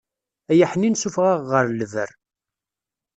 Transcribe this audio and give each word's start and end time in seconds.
Ay 0.51 0.59
aḥnin 0.65 0.95
sufeɣ-aɣ 1.01 1.39
ɣer 1.51 1.65
lber. 1.79 2.09